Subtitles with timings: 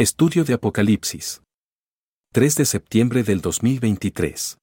[0.00, 1.42] Estudio de Apocalipsis.
[2.32, 4.59] 3 de septiembre del 2023.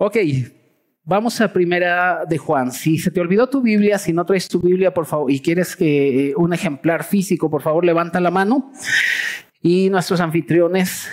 [0.00, 0.16] Ok,
[1.02, 2.70] vamos a primera de Juan.
[2.70, 5.74] Si se te olvidó tu Biblia, si no traes tu Biblia, por favor, y quieres
[5.74, 8.70] que eh, un ejemplar físico, por favor, levanta la mano.
[9.60, 11.08] Y nuestros anfitriones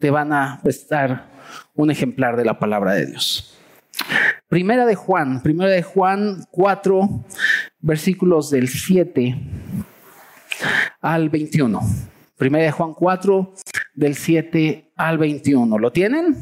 [0.00, 1.30] te van a prestar
[1.76, 3.56] un ejemplar de la palabra de Dios.
[4.48, 7.24] Primera de Juan, primera de Juan 4,
[7.78, 9.36] versículos del 7
[11.00, 11.80] al 21.
[12.36, 13.54] Primera de Juan 4,
[13.94, 15.78] del 7 al 21.
[15.78, 16.34] ¿Lo tienen?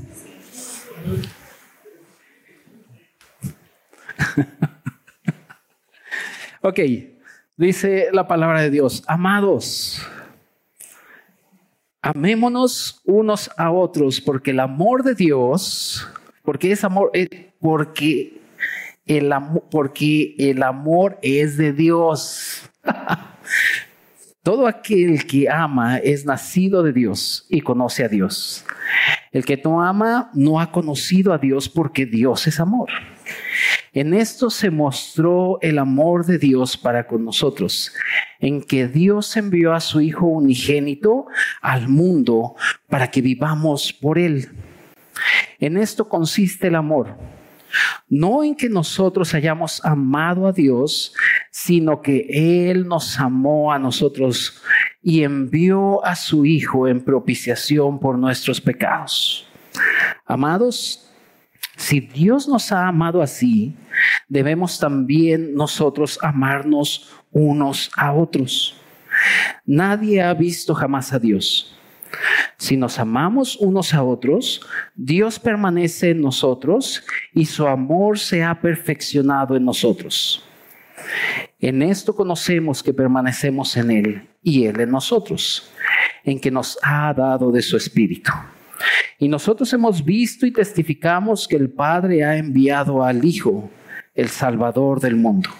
[6.62, 6.80] ok,
[7.56, 10.02] dice la palabra de Dios, amados,
[12.02, 16.08] amémonos unos a otros, porque el amor de Dios,
[16.42, 18.40] porque es amor, eh, porque
[19.06, 22.70] el amor, porque el amor es de Dios.
[24.42, 28.64] Todo aquel que ama es nacido de Dios y conoce a Dios.
[29.32, 32.88] El que no ama no ha conocido a Dios porque Dios es amor.
[33.96, 37.94] En esto se mostró el amor de Dios para con nosotros,
[38.40, 41.24] en que Dios envió a su Hijo unigénito
[41.62, 42.56] al mundo
[42.90, 44.50] para que vivamos por Él.
[45.58, 47.16] En esto consiste el amor.
[48.06, 51.14] No en que nosotros hayamos amado a Dios,
[51.50, 54.62] sino que Él nos amó a nosotros
[55.02, 59.48] y envió a su Hijo en propiciación por nuestros pecados.
[60.26, 61.10] Amados,
[61.76, 63.74] si Dios nos ha amado así,
[64.28, 68.76] debemos también nosotros amarnos unos a otros.
[69.64, 71.76] Nadie ha visto jamás a Dios.
[72.56, 74.60] Si nos amamos unos a otros,
[74.94, 77.02] Dios permanece en nosotros
[77.34, 80.42] y su amor se ha perfeccionado en nosotros.
[81.60, 85.70] En esto conocemos que permanecemos en Él y Él en nosotros,
[86.24, 88.32] en que nos ha dado de su Espíritu.
[89.18, 93.70] Y nosotros hemos visto y testificamos que el Padre ha enviado al Hijo,
[94.16, 95.50] el Salvador del mundo.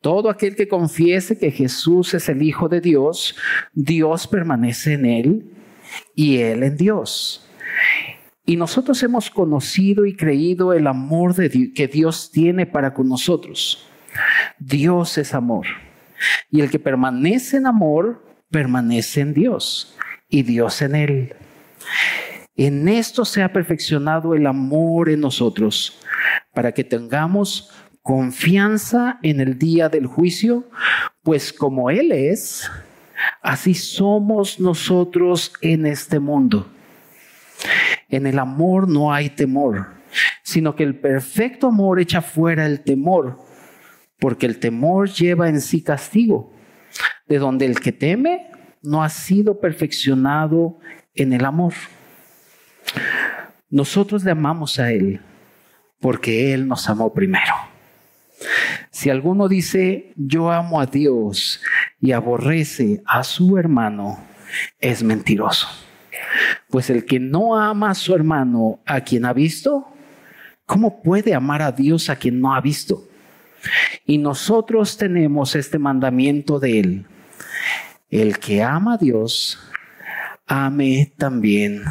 [0.00, 3.36] Todo aquel que confiese que Jesús es el Hijo de Dios,
[3.72, 5.44] Dios permanece en él
[6.14, 7.48] y él en Dios.
[8.46, 13.88] Y nosotros hemos conocido y creído el amor que Dios tiene para con nosotros.
[14.58, 15.66] Dios es amor.
[16.50, 19.96] Y el que permanece en amor, permanece en Dios
[20.28, 21.34] y Dios en él.
[22.56, 25.98] En esto se ha perfeccionado el amor en nosotros,
[26.52, 27.70] para que tengamos
[28.00, 30.68] confianza en el día del juicio,
[31.22, 32.70] pues como Él es,
[33.42, 36.68] así somos nosotros en este mundo.
[38.08, 39.88] En el amor no hay temor,
[40.44, 43.38] sino que el perfecto amor echa fuera el temor,
[44.20, 46.52] porque el temor lleva en sí castigo,
[47.26, 48.50] de donde el que teme
[48.80, 50.78] no ha sido perfeccionado
[51.14, 51.72] en el amor.
[53.70, 55.20] Nosotros le amamos a Él
[56.00, 57.54] porque Él nos amó primero.
[58.90, 61.60] Si alguno dice, yo amo a Dios
[62.00, 64.18] y aborrece a su hermano,
[64.80, 65.66] es mentiroso.
[66.68, 69.88] Pues el que no ama a su hermano a quien ha visto,
[70.66, 73.08] ¿cómo puede amar a Dios a quien no ha visto?
[74.06, 77.06] Y nosotros tenemos este mandamiento de Él.
[78.10, 79.58] El que ama a Dios,
[80.46, 81.82] ame también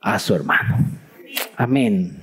[0.00, 0.78] a su hermano.
[1.56, 2.22] Amén.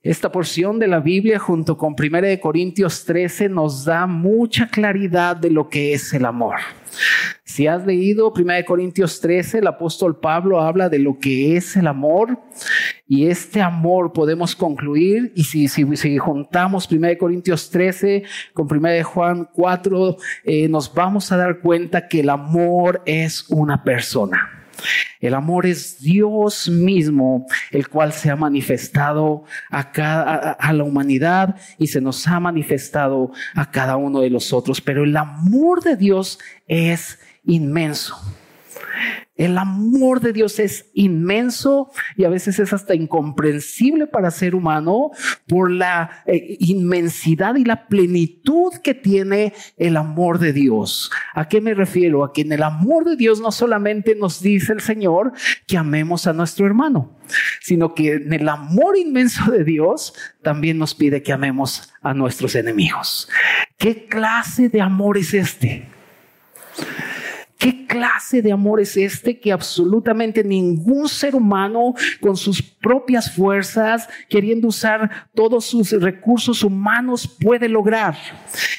[0.00, 5.50] Esta porción de la Biblia junto con 1 Corintios 13 nos da mucha claridad de
[5.50, 6.54] lo que es el amor.
[7.44, 11.88] Si has leído 1 Corintios 13, el apóstol Pablo habla de lo que es el
[11.88, 12.38] amor
[13.08, 18.22] y este amor podemos concluir y si, si, juntamos 1 Corintios 13
[18.54, 23.82] con 1 Juan 4, eh, nos vamos a dar cuenta que el amor es una
[23.82, 24.57] persona.
[25.20, 31.56] El amor es Dios mismo, el cual se ha manifestado a, cada, a, la humanidad
[31.78, 34.80] y se nos ha manifestado a cada uno de los otros.
[34.80, 38.16] Pero el amor de Dios es inmenso.
[39.38, 45.12] El amor de Dios es inmenso y a veces es hasta incomprensible para ser humano
[45.46, 51.12] por la eh, inmensidad y la plenitud que tiene el amor de Dios.
[51.34, 52.24] ¿A qué me refiero?
[52.24, 55.32] A que en el amor de Dios no solamente nos dice el Señor
[55.68, 57.16] que amemos a nuestro hermano,
[57.60, 62.56] sino que en el amor inmenso de Dios también nos pide que amemos a nuestros
[62.56, 63.28] enemigos.
[63.76, 65.86] ¿Qué clase de amor es este?
[67.58, 74.08] ¿Qué clase de amor es este que absolutamente ningún ser humano con sus propias fuerzas,
[74.28, 78.16] queriendo usar todos sus recursos humanos, puede lograr?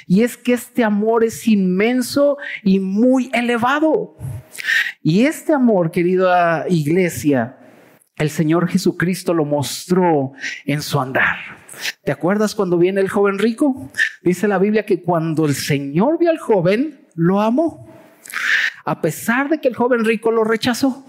[0.08, 4.16] Y es que este amor es inmenso y muy elevado.
[5.04, 7.58] Y este amor, querida iglesia,
[8.16, 10.32] el Señor Jesucristo lo mostró
[10.66, 11.36] en su andar.
[12.06, 13.92] ¿Te acuerdas cuando viene el joven rico?
[14.24, 17.89] Dice la Biblia que cuando el Señor vio al joven, lo amó
[18.90, 21.06] a pesar de que el joven rico lo rechazó.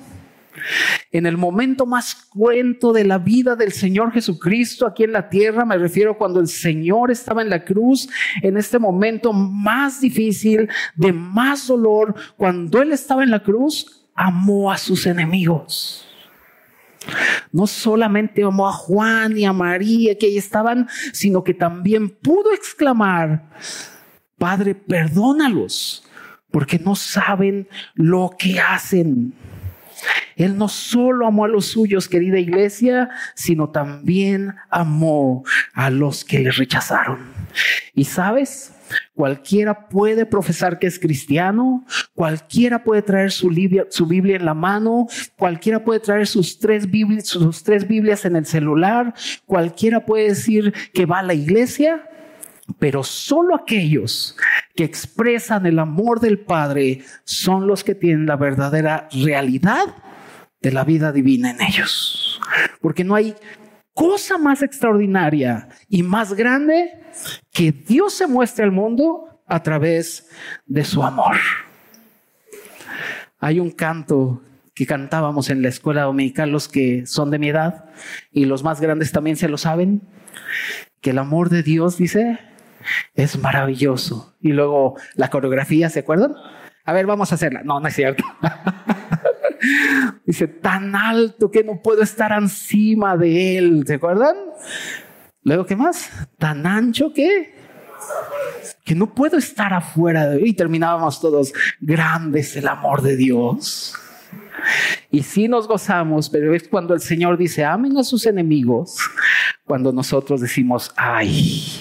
[1.11, 5.65] En el momento más cruento de la vida del Señor Jesucristo aquí en la tierra,
[5.65, 8.11] me refiero cuando el Señor estaba en la cruz,
[8.43, 14.71] en este momento más difícil, de más dolor, cuando Él estaba en la cruz, amó
[14.71, 16.06] a sus enemigos.
[17.50, 22.53] No solamente amó a Juan y a María que ahí estaban, sino que también pudo
[22.53, 23.49] exclamar,
[24.37, 26.05] Padre, perdónalos,
[26.50, 29.35] porque no saben lo que hacen.
[30.37, 35.44] Él no solo amó a los suyos, querida iglesia, sino también amó
[35.75, 37.19] a los que le rechazaron.
[37.94, 38.73] Y sabes,
[39.14, 43.87] cualquiera puede profesar que es cristiano, cualquiera puede traer su, Biblia,
[44.37, 49.14] en la mano, cualquiera puede traer sus tres, Biblias, sus tres Biblias en el celular,
[49.46, 52.08] cualquiera puede decir que va a la iglesia,
[52.78, 54.37] pero solo aquellos
[54.75, 59.94] que expresan el amor del Padre son los que tienen la verdadera realidad
[60.61, 62.40] de la vida divina en ellos.
[62.81, 63.34] Porque no hay
[63.94, 67.00] cosa más extraordinaria y más grande
[67.52, 70.28] que Dios se muestre al mundo a través
[70.67, 71.37] de su amor.
[73.38, 74.43] Hay un canto
[74.75, 77.87] que cantábamos en la escuela dominical los que son de mi edad
[78.32, 80.02] y los más grandes también se lo saben,
[81.00, 82.38] que el amor de Dios dice
[83.15, 84.37] es maravilloso.
[84.41, 86.35] Y luego la coreografía, ¿se acuerdan?
[86.85, 87.62] A ver, vamos a hacerla.
[87.65, 88.25] No, no es cierto.
[90.27, 93.85] Dice, tan alto que no puedo estar encima de él.
[93.87, 94.37] ¿Se acuerdan?
[95.43, 96.11] Luego, ¿qué más?
[96.38, 97.61] Tan ancho que
[98.85, 100.47] que no puedo estar afuera de él.
[100.49, 103.94] Y terminábamos todos, grandes el amor de Dios.
[105.11, 108.99] Y sí nos gozamos, pero es cuando el Señor dice, amen a sus enemigos,
[109.65, 111.81] cuando nosotros decimos, ay,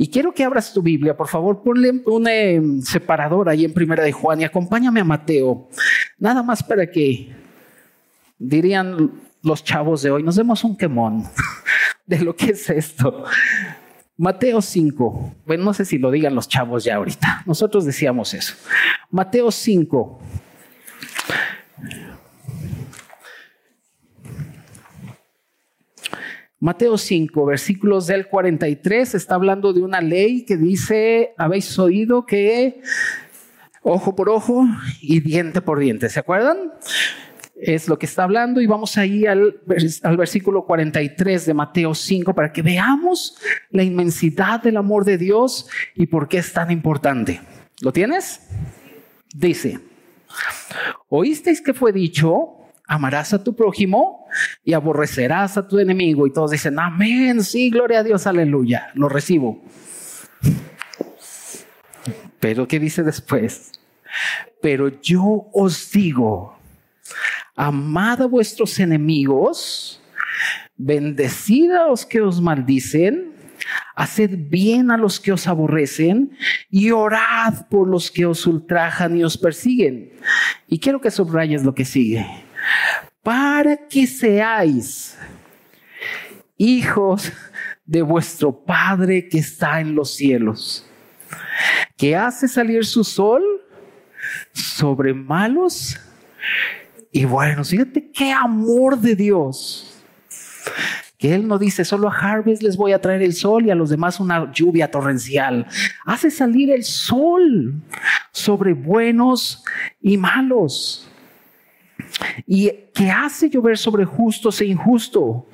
[0.00, 4.04] y quiero que abras tu Biblia, por favor, ponle un eh, separador ahí en Primera
[4.04, 5.68] de Juan y acompáñame a Mateo.
[6.18, 7.34] Nada más para que
[8.38, 9.10] dirían
[9.42, 11.24] los chavos de hoy, nos demos un quemón
[12.06, 13.24] de lo que es esto.
[14.16, 15.34] Mateo 5.
[15.44, 17.42] Bueno, no sé si lo digan los chavos ya ahorita.
[17.44, 18.54] Nosotros decíamos eso.
[19.10, 20.20] Mateo 5.
[26.60, 32.82] Mateo 5, versículos del 43, está hablando de una ley que dice, habéis oído que
[33.82, 34.66] ojo por ojo
[35.00, 36.72] y diente por diente, ¿se acuerdan?
[37.60, 39.60] Es lo que está hablando y vamos ahí al,
[40.02, 43.36] al versículo 43 de Mateo 5 para que veamos
[43.70, 47.40] la inmensidad del amor de Dios y por qué es tan importante.
[47.82, 48.40] ¿Lo tienes?
[49.32, 49.78] Dice,
[51.08, 52.58] oísteis que fue dicho,
[52.88, 54.26] amarás a tu prójimo
[54.64, 56.26] y aborrecerás a tu enemigo.
[56.26, 59.62] Y todos dicen, amén, sí, gloria a Dios, aleluya, lo recibo.
[62.40, 63.72] Pero ¿qué dice después?
[64.62, 66.58] Pero yo os digo,
[67.54, 70.02] amad a vuestros enemigos,
[70.76, 73.34] bendecid a los que os maldicen,
[73.96, 76.30] haced bien a los que os aborrecen
[76.70, 80.12] y orad por los que os ultrajan y os persiguen.
[80.68, 82.47] Y quiero que subrayes lo que sigue
[83.22, 85.16] para que seáis
[86.56, 87.32] hijos
[87.84, 90.86] de vuestro Padre que está en los cielos,
[91.96, 93.42] que hace salir su sol
[94.52, 95.98] sobre malos
[97.10, 97.70] y buenos.
[97.70, 99.94] Fíjate qué amor de Dios.
[101.16, 103.74] Que Él no dice, solo a Harvest les voy a traer el sol y a
[103.74, 105.66] los demás una lluvia torrencial.
[106.04, 107.82] Hace salir el sol
[108.30, 109.64] sobre buenos
[110.00, 111.07] y malos
[112.46, 115.44] y que hace llover sobre justos e injustos.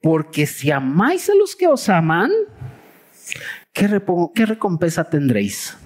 [0.00, 2.30] Porque si amáis a los que os aman,
[3.72, 3.88] ¿qué,
[4.46, 5.76] recompensa tendréis?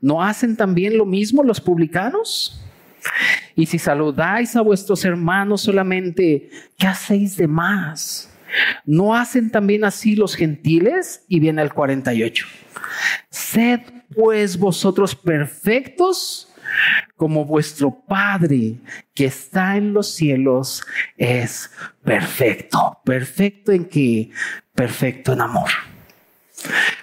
[0.00, 2.62] ¿No hacen también lo mismo los publicanos?
[3.54, 8.30] Y si saludáis a vuestros hermanos solamente, ¿qué hacéis de más?
[8.84, 11.24] ¿No hacen también así los gentiles?
[11.28, 12.46] Y viene el 48.
[13.30, 13.80] Sed
[14.14, 16.48] pues vosotros perfectos
[17.16, 18.76] como vuestro Padre
[19.14, 20.84] que está en los cielos
[21.16, 21.70] es
[22.04, 22.98] perfecto.
[23.04, 24.30] ¿Perfecto en qué?
[24.74, 25.70] Perfecto en amor.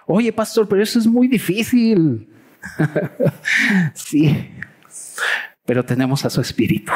[0.06, 2.30] Oye, pastor, pero eso es muy difícil.
[3.94, 4.50] sí,
[5.66, 6.92] pero tenemos a su espíritu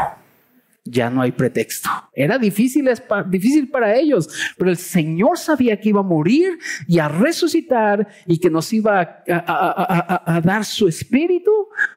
[0.89, 1.89] ya no hay pretexto.
[2.13, 2.89] Era difícil,
[3.27, 8.39] difícil para ellos, pero el Señor sabía que iba a morir y a resucitar y
[8.39, 11.51] que nos iba a, dar su espíritu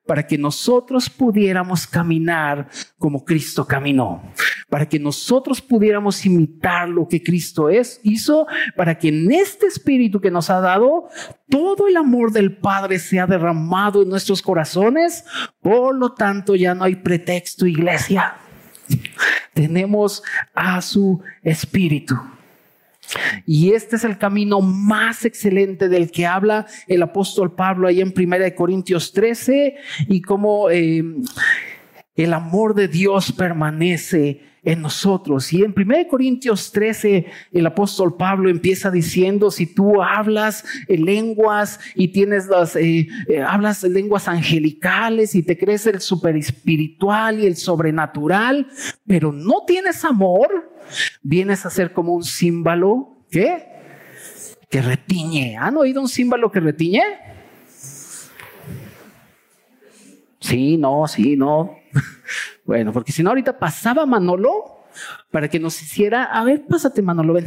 [0.06, 2.68] para que nosotros pudiéramos caminar
[2.98, 4.22] como Cristo caminó,
[4.68, 10.20] para que nosotros pudiéramos imitar lo que Cristo es, hizo, para que en este espíritu
[10.20, 11.08] que nos ha dado,
[11.48, 15.24] todo el amor del Padre sea derramado en nuestros corazones.
[15.60, 18.36] Por lo tanto, ya no hay pretexto, iglesia.
[19.60, 20.22] Tenemos
[20.54, 22.18] a su Espíritu.
[23.44, 28.14] Y este es el camino más excelente del que habla el apóstol Pablo ahí en
[28.16, 29.76] 1 Corintios 13
[30.08, 31.04] y cómo eh,
[32.16, 35.52] el amor de Dios permanece en nosotros.
[35.52, 41.80] Y en 1 Corintios 13, el apóstol Pablo empieza diciendo, si tú hablas en lenguas
[41.94, 47.46] y tienes las, eh, eh, hablas lenguas angelicales y te crees el super espiritual y
[47.46, 48.68] el sobrenatural,
[49.06, 50.72] pero no tienes amor,
[51.22, 53.66] vienes a ser como un símbolo, ¿qué?
[54.68, 55.56] Que retiñe.
[55.56, 57.02] ¿Han oído un símbolo que retiñe?
[60.40, 61.76] Sí, no, sí, no.
[62.70, 64.86] Bueno, porque si no, ahorita pasaba Manolo
[65.32, 67.46] para que nos hiciera, a ver, pásate Manolo, ven,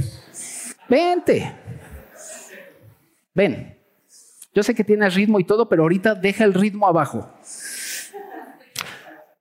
[0.90, 1.56] vente,
[3.34, 3.80] ven.
[4.54, 7.34] Yo sé que tienes ritmo y todo, pero ahorita deja el ritmo abajo.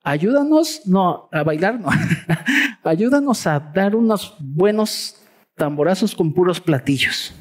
[0.04, 1.88] Ayúdanos, no, a bailar, no.
[2.84, 5.20] Ayúdanos a dar unos buenos
[5.56, 7.34] tamborazos con puros platillos.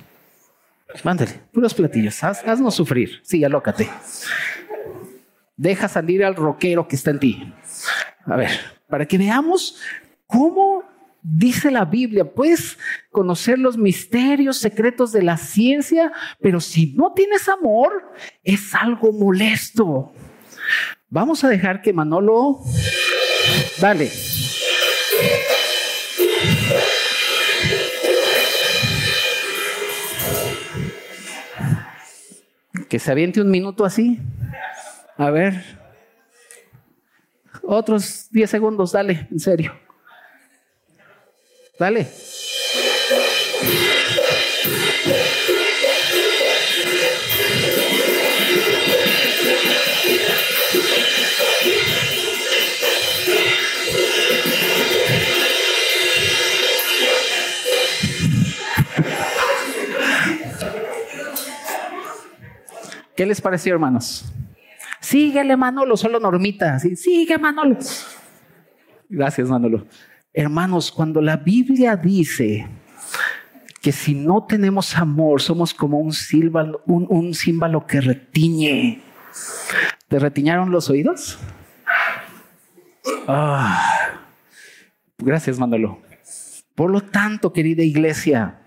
[1.03, 2.23] Mándale, puros platillos.
[2.23, 3.19] haznos sufrir.
[3.21, 3.87] Sí, alócate.
[5.55, 7.53] Deja salir al rockero que está en ti.
[8.25, 8.51] A ver,
[8.87, 9.77] para que veamos
[10.27, 10.83] cómo
[11.21, 12.77] dice la Biblia, puedes
[13.11, 18.11] conocer los misterios secretos de la ciencia, pero si no tienes amor,
[18.43, 20.11] es algo molesto.
[21.09, 22.59] Vamos a dejar que Manolo,
[23.79, 24.09] dale.
[32.89, 34.19] Que se aviente un minuto así.
[35.17, 35.80] A ver.
[37.63, 39.73] Otros 10 segundos, dale, en serio.
[41.79, 42.07] Dale.
[63.15, 64.25] ¿Qué les pareció, hermanos?
[65.11, 66.79] Síguele, Manolo, solo Normita.
[66.79, 66.95] ¿sí?
[66.95, 67.77] Sigue, Manolo.
[69.09, 69.85] Gracias, Manolo.
[70.33, 72.65] Hermanos, cuando la Biblia dice
[73.81, 79.01] que si no tenemos amor, somos como un símbolo, un, símbolo que retiñe.
[80.07, 81.37] ¿Te retiñaron los oídos?
[83.27, 84.13] Ah,
[85.17, 85.99] gracias, Manolo.
[86.73, 88.61] Por lo tanto, querida iglesia,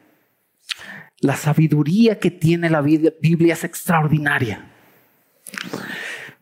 [1.20, 4.72] la sabiduría que tiene la Biblia es extraordinaria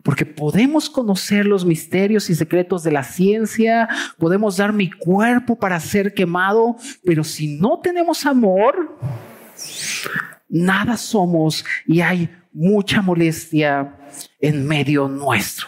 [0.03, 5.79] porque podemos conocer los misterios y secretos de la ciencia, podemos dar mi cuerpo para
[5.79, 8.97] ser quemado, pero si no tenemos amor,
[10.49, 13.95] nada somos y hay mucha molestia
[14.39, 15.67] en medio nuestro.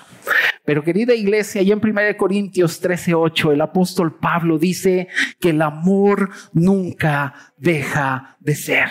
[0.65, 5.08] Pero querida iglesia, y en 1 Corintios 13:8, el apóstol Pablo dice
[5.39, 8.89] que el amor nunca deja de ser.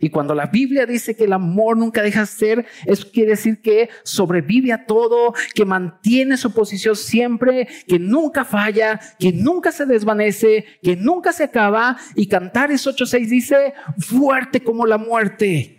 [0.00, 3.60] Y cuando la Biblia dice que el amor nunca deja de ser, eso quiere decir
[3.60, 9.86] que sobrevive a todo, que mantiene su posición siempre, que nunca falla, que nunca se
[9.86, 11.96] desvanece, que nunca se acaba.
[12.16, 15.78] Y Cantares 8:6 dice, fuerte como la muerte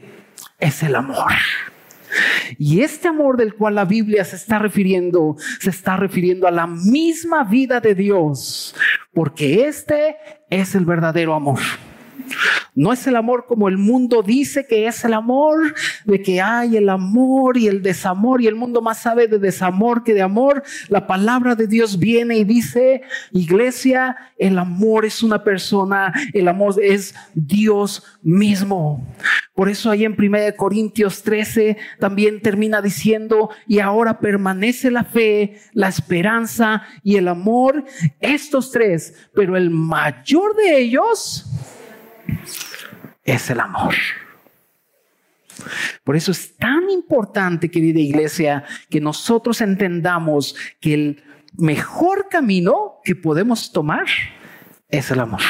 [0.59, 1.33] es el amor.
[2.57, 6.67] Y este amor del cual la Biblia se está refiriendo, se está refiriendo a la
[6.67, 8.75] misma vida de Dios,
[9.13, 10.15] porque este
[10.49, 11.59] es el verdadero amor.
[12.75, 15.75] No es el amor como el mundo dice que es el amor,
[16.05, 20.03] de que hay el amor y el desamor y el mundo más sabe de desamor
[20.03, 20.63] que de amor.
[20.89, 26.75] La palabra de Dios viene y dice, iglesia, el amor es una persona, el amor
[26.81, 29.05] es Dios mismo.
[29.53, 35.59] Por eso ahí en 1 Corintios 13 también termina diciendo, y ahora permanece la fe,
[35.73, 37.85] la esperanza y el amor,
[38.19, 41.45] estos tres, pero el mayor de ellos
[43.23, 43.95] es el amor.
[46.03, 51.23] Por eso es tan importante, querida iglesia, que nosotros entendamos que el
[51.55, 54.05] mejor camino que podemos tomar
[54.89, 55.41] es el amor.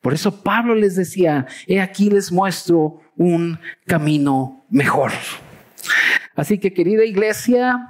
[0.00, 5.12] Por eso Pablo les decía, he aquí les muestro un camino mejor.
[6.36, 7.88] Así que querida iglesia,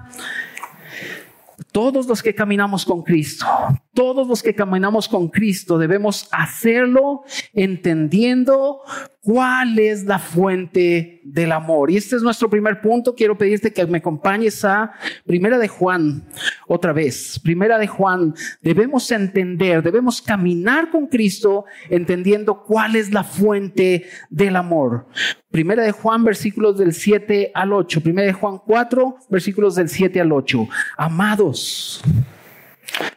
[1.75, 3.45] todos los que caminamos con Cristo,
[3.93, 8.83] todos los que caminamos con Cristo debemos hacerlo entendiendo
[9.21, 11.91] cuál es la fuente del amor.
[11.91, 13.15] Y este es nuestro primer punto.
[13.15, 14.93] Quiero pedirte que me acompañes a
[15.27, 16.29] Primera de Juan
[16.69, 17.41] otra vez.
[17.43, 18.35] Primera de Juan.
[18.61, 25.09] Debemos entender, debemos caminar con Cristo entendiendo cuál es la fuente del amor.
[25.51, 28.03] Primera de Juan, versículos del 7 al 8.
[28.03, 30.69] Primera de Juan 4, versículos del 7 al 8.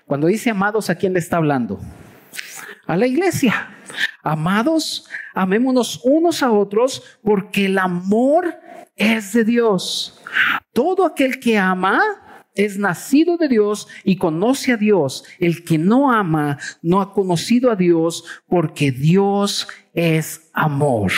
[0.06, 1.80] Cuando dice amados, ¿a quién le está hablando?
[2.86, 3.70] A la iglesia.
[4.24, 8.56] Amados, amémonos unos a otros porque el amor
[8.96, 10.22] es de Dios.
[10.74, 12.02] Todo aquel que ama
[12.58, 15.24] es nacido de Dios y conoce a Dios.
[15.40, 21.12] El que no ama no ha conocido a Dios porque Dios es amor.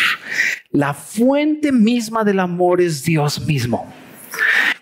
[0.71, 3.91] La fuente misma del amor es Dios mismo.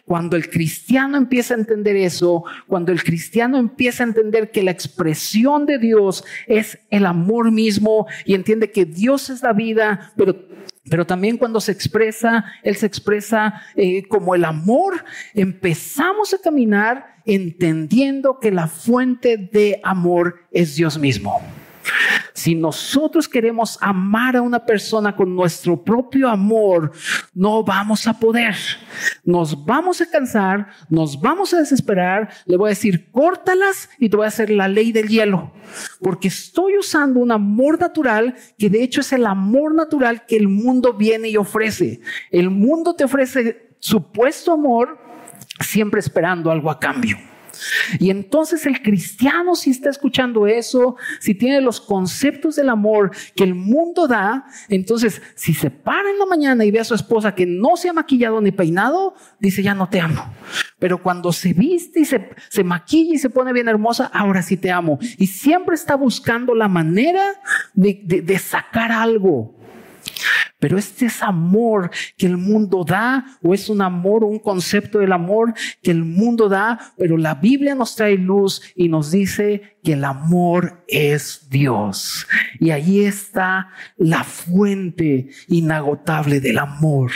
[0.07, 4.71] Cuando el cristiano empieza a entender eso, cuando el cristiano empieza a entender que la
[4.71, 10.47] expresión de Dios es el amor mismo y entiende que Dios es la vida, pero
[10.89, 17.17] pero también cuando se expresa, Él se expresa eh, como el amor, empezamos a caminar
[17.25, 21.41] entendiendo que la fuente de amor es Dios mismo.
[22.37, 26.91] Si nosotros queremos amar a una persona con nuestro propio amor,
[27.33, 28.55] no vamos a poder.
[29.23, 32.29] Nos vamos a cansar, nos vamos a desesperar.
[32.45, 35.51] Le voy a decir, córtalas y te voy a hacer la ley del hielo.
[35.99, 40.47] Porque estoy usando un amor natural que de hecho es el amor natural que el
[40.47, 42.01] mundo viene y ofrece.
[42.29, 44.99] El mundo te ofrece supuesto amor
[45.59, 47.17] siempre esperando algo a cambio.
[47.99, 53.43] Y entonces el cristiano si está escuchando eso, si tiene los conceptos del amor que
[53.43, 57.35] el mundo da, entonces si se para en la mañana y ve a su esposa
[57.35, 60.33] que no se ha maquillado ni peinado, dice ya no te amo.
[60.79, 64.57] Pero cuando se viste y se, se maquilla y se pone bien hermosa, ahora sí
[64.57, 64.99] te amo.
[65.17, 67.23] Y siempre está buscando la manera
[67.73, 69.56] de, de sacar algo
[70.59, 74.99] pero este es amor que el mundo da, o es un amor o un concepto
[74.99, 79.77] del amor que el mundo da, pero la Biblia nos trae luz y nos dice
[79.83, 82.27] que el amor es Dios.
[82.59, 87.11] Y ahí está la fuente inagotable del amor.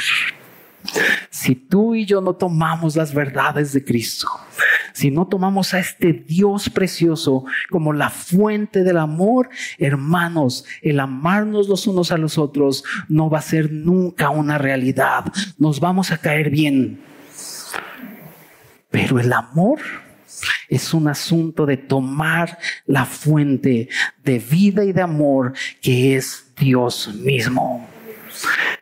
[1.30, 4.27] Si tú y yo no tomamos las verdades de Cristo,
[4.93, 11.67] si no tomamos a este Dios precioso como la fuente del amor, hermanos, el amarnos
[11.67, 15.25] los unos a los otros no va a ser nunca una realidad.
[15.58, 17.01] Nos vamos a caer bien.
[18.89, 19.80] Pero el amor
[20.67, 23.89] es un asunto de tomar la fuente
[24.23, 27.88] de vida y de amor que es Dios mismo.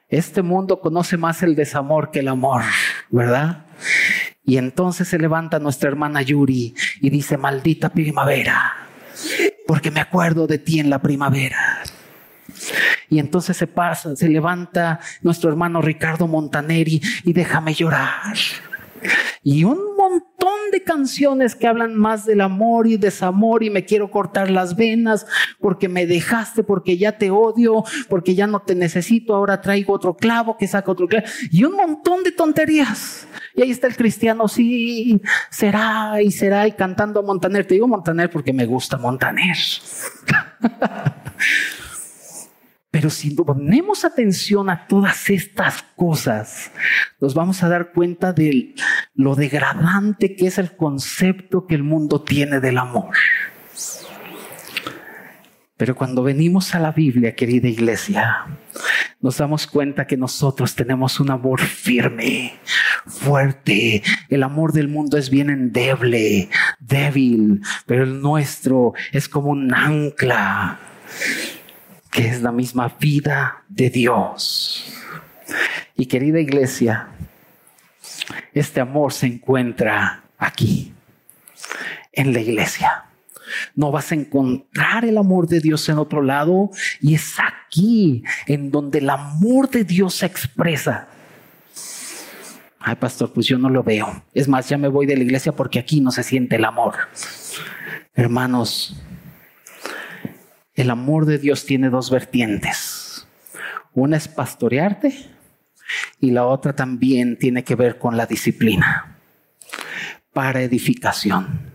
[0.10, 2.64] Este mundo conoce más el desamor que el amor,
[3.10, 3.66] ¿verdad?
[4.44, 8.88] Y entonces se levanta nuestra hermana Yuri y dice, maldita primavera,
[9.68, 11.84] porque me acuerdo de ti en la primavera.
[13.10, 18.36] Y entonces se pasa, se levanta nuestro hermano Ricardo Montaneri y déjame llorar.
[19.44, 19.96] Y un
[20.72, 25.26] de canciones que hablan más del amor y desamor y me quiero cortar las venas
[25.60, 30.16] porque me dejaste, porque ya te odio, porque ya no te necesito, ahora traigo otro
[30.16, 31.26] clavo que saca otro clavo.
[31.52, 33.28] Y un montón de tonterías.
[33.56, 37.66] Y ahí está el cristiano, sí, será y será y cantando a Montaner.
[37.66, 39.58] Te digo Montaner porque me gusta Montaner.
[43.00, 46.70] Pero si ponemos atención a todas estas cosas,
[47.22, 48.76] nos vamos a dar cuenta de
[49.16, 53.16] lo degradante que es el concepto que el mundo tiene del amor.
[55.78, 58.48] Pero cuando venimos a la Biblia, querida iglesia,
[59.22, 62.60] nos damos cuenta que nosotros tenemos un amor firme,
[63.08, 64.04] fuerte.
[64.28, 66.50] El amor del mundo es bien endeble,
[66.82, 70.80] débil, pero el nuestro es como un ancla
[72.12, 74.94] que es la misma vida de Dios.
[75.96, 77.10] Y querida iglesia,
[78.54, 80.94] este amor se encuentra aquí,
[82.14, 83.06] en la iglesia.
[83.76, 86.70] No vas a encontrar el amor de Dios en otro lado
[87.02, 91.08] y es aquí en donde el amor de Dios se expresa.
[92.80, 94.24] Ay, pastor, pues yo no lo veo.
[94.34, 96.96] Es más, ya me voy de la iglesia porque aquí no se siente el amor.
[98.14, 98.96] Hermanos,
[100.80, 103.28] el amor de Dios tiene dos vertientes.
[103.94, 105.14] Una es pastorearte
[106.22, 109.18] y la otra también tiene que ver con la disciplina
[110.32, 111.74] para edificación.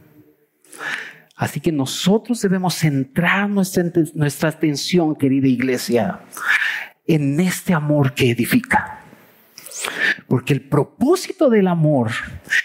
[1.36, 6.20] Así que nosotros debemos centrar nuestra, nuestra atención, querida iglesia,
[7.06, 8.93] en este amor que edifica.
[10.34, 12.10] Porque el propósito del amor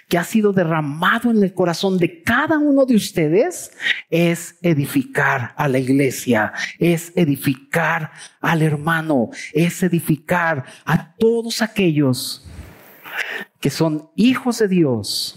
[0.08, 3.70] que ha sido derramado en el corazón de cada uno de ustedes
[4.10, 8.10] es edificar a la iglesia, es edificar
[8.42, 12.44] al hermano, es edificar a todos aquellos
[13.60, 15.36] que son hijos de Dios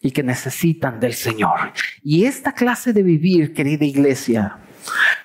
[0.00, 1.72] y que necesitan del Señor.
[2.02, 4.58] Y esta clase de vivir, querida iglesia,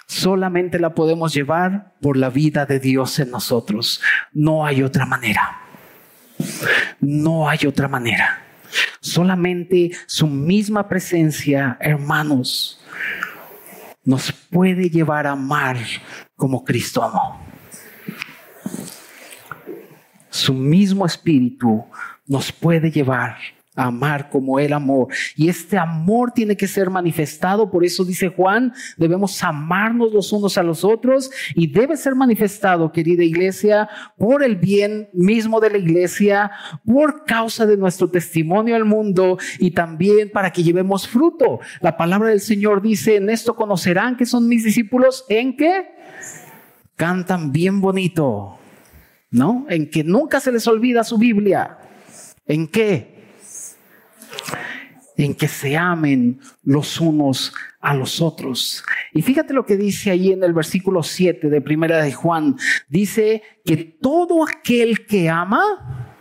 [0.06, 4.04] solamente la podemos llevar por la vida de Dios en nosotros.
[4.34, 5.62] No hay otra manera.
[7.00, 8.44] No hay otra manera.
[9.00, 12.80] Solamente su misma presencia, hermanos,
[14.04, 15.78] nos puede llevar a amar
[16.36, 17.40] como Cristo amó.
[20.30, 21.86] Su mismo espíritu
[22.26, 23.38] nos puede llevar
[23.76, 25.08] amar como Él amó.
[25.36, 30.58] Y este amor tiene que ser manifestado, por eso dice Juan, debemos amarnos los unos
[30.58, 35.78] a los otros y debe ser manifestado, querida iglesia, por el bien mismo de la
[35.78, 36.52] iglesia,
[36.86, 41.60] por causa de nuestro testimonio al mundo y también para que llevemos fruto.
[41.80, 45.92] La palabra del Señor dice, en esto conocerán que son mis discípulos, en que
[46.96, 48.58] cantan bien bonito,
[49.32, 49.66] ¿no?
[49.70, 51.78] En que nunca se les olvida su Biblia.
[52.46, 53.11] ¿En qué?
[55.18, 58.84] En que se amen los unos a los otros.
[59.14, 62.58] Y fíjate lo que dice ahí en el versículo 7 de Primera de Juan.
[62.88, 66.16] Dice que todo aquel que ama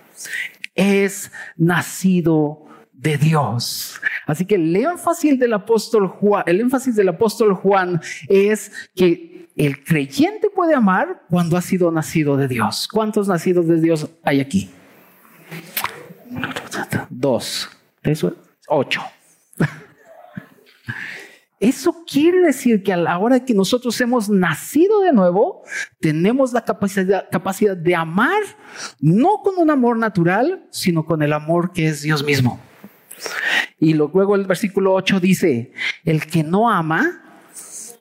[0.74, 4.00] es nacido de Dios.
[4.26, 9.82] Así que el énfasis del apóstol Juan, el énfasis del apóstol Juan es que el
[9.82, 12.88] creyente puede amar cuando ha sido nacido de Dios.
[12.90, 14.70] ¿Cuántos nacidos de Dios hay aquí?
[17.08, 17.68] Dos.
[18.02, 18.34] Eso,
[18.68, 19.02] ocho.
[21.60, 25.62] Eso quiere decir que a la hora que nosotros hemos nacido de nuevo,
[26.00, 28.42] tenemos la capacidad, capacidad de amar,
[28.98, 32.58] no con un amor natural, sino con el amor que es Dios mismo.
[33.78, 35.72] Y luego el versículo 8 dice,
[36.06, 37.29] el que no ama,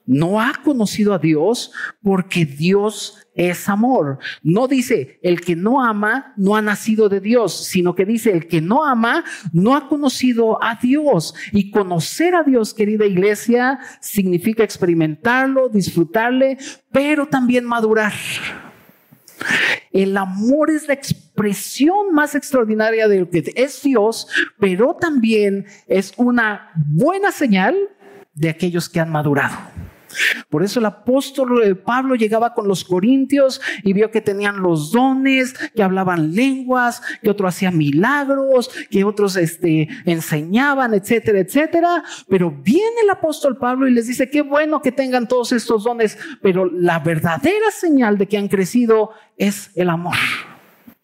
[0.09, 4.17] no ha conocido a Dios porque Dios es amor.
[4.41, 8.47] No dice el que no ama no ha nacido de Dios, sino que dice el
[8.47, 11.35] que no ama no ha conocido a Dios.
[11.51, 16.57] Y conocer a Dios, querida iglesia, significa experimentarlo, disfrutarle,
[16.91, 18.13] pero también madurar.
[19.91, 24.27] El amor es la expresión más extraordinaria de lo que es Dios,
[24.59, 27.75] pero también es una buena señal
[28.33, 29.55] de aquellos que han madurado.
[30.49, 34.91] Por eso el apóstol eh, Pablo llegaba con los corintios y vio que tenían los
[34.91, 42.03] dones, que hablaban lenguas, que otros hacían milagros, que otros este, enseñaban, etcétera, etcétera.
[42.27, 46.17] Pero viene el apóstol Pablo y les dice, qué bueno que tengan todos estos dones,
[46.41, 50.15] pero la verdadera señal de que han crecido es el amor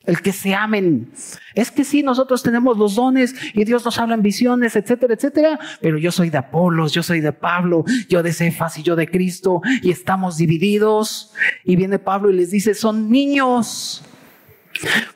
[0.06, 1.12] el que se amen.
[1.54, 5.60] Es que sí, nosotros tenemos los dones y Dios nos habla en visiones, etcétera, etcétera,
[5.82, 9.10] pero yo soy de Apolos, yo soy de Pablo, yo de Cefas y yo de
[9.10, 11.34] Cristo y estamos divididos.
[11.63, 14.04] Y viene Pablo y les dice, son niños.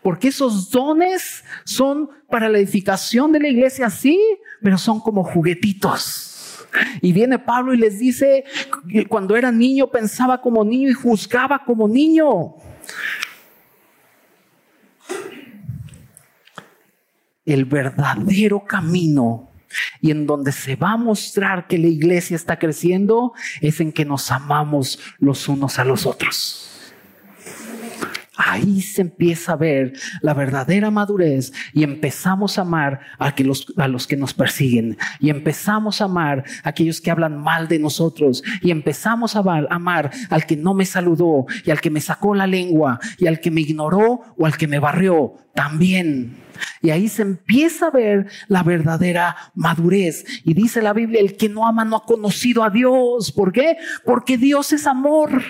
[0.01, 4.17] Porque esos dones son para la edificación de la iglesia, sí,
[4.61, 6.65] pero son como juguetitos.
[7.01, 8.45] Y viene Pablo y les dice,
[9.09, 12.55] cuando era niño pensaba como niño y juzgaba como niño.
[17.53, 19.49] El verdadero camino
[20.01, 24.05] y en donde se va a mostrar que la iglesia está creciendo es en que
[24.05, 26.68] nos amamos los unos a los otros.
[28.41, 33.89] Ahí se empieza a ver la verdadera madurez y empezamos a amar a, los, a
[33.89, 38.41] los que nos persiguen y empezamos a amar a aquellos que hablan mal de nosotros
[38.61, 42.47] y empezamos a amar al que no me saludó y al que me sacó la
[42.47, 46.37] lengua y al que me ignoró o al que me barrió también.
[46.81, 50.23] Y ahí se empieza a ver la verdadera madurez.
[50.45, 53.33] Y dice la Biblia, el que no ama no ha conocido a Dios.
[53.33, 53.75] ¿Por qué?
[54.05, 55.43] Porque Dios es amor.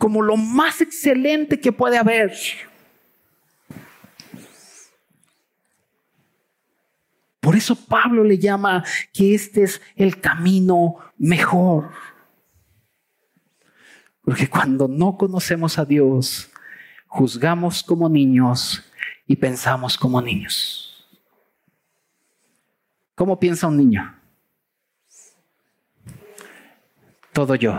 [0.00, 2.32] Como lo más excelente que puede haber.
[7.38, 8.82] Por eso Pablo le llama
[9.12, 11.90] que este es el camino mejor.
[14.22, 16.50] Porque cuando no conocemos a Dios,
[17.06, 18.82] juzgamos como niños
[19.26, 21.06] y pensamos como niños.
[23.14, 24.18] ¿Cómo piensa un niño?
[27.34, 27.78] Todo yo,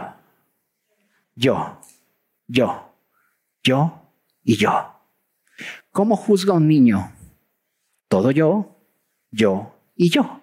[1.36, 1.81] yo,
[2.52, 2.94] yo,
[3.64, 4.02] yo
[4.44, 4.94] y yo.
[5.92, 7.14] ¿Cómo juzga un niño?
[8.08, 8.78] Todo yo,
[9.32, 10.42] yo y yo.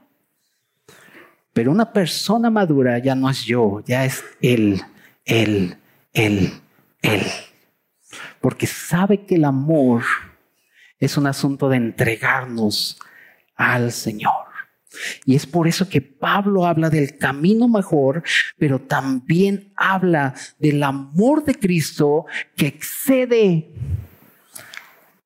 [1.53, 4.81] Pero una persona madura ya no es yo, ya es él,
[5.25, 5.77] él,
[6.13, 6.53] él,
[7.03, 7.23] él.
[8.41, 10.03] Porque sabe que el amor
[10.99, 12.99] es un asunto de entregarnos
[13.55, 14.48] al Señor.
[15.25, 18.23] Y es por eso que Pablo habla del camino mejor,
[18.57, 23.71] pero también habla del amor de Cristo que excede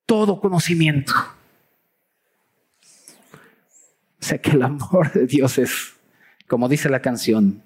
[0.05, 1.13] todo conocimiento.
[4.19, 5.93] O sea que el amor de Dios es,
[6.47, 7.63] como dice la canción,